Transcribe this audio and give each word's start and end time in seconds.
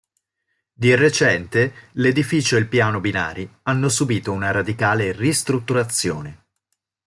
Di 0.73 0.95
recente 0.95 1.89
l'edificio 1.91 2.55
e 2.55 2.59
il 2.61 2.67
piano 2.67 2.99
binari 2.99 3.47
hanno 3.65 3.87
subito 3.87 4.31
una 4.31 4.49
radicale 4.49 5.11
ristrutturazione. 5.11 6.45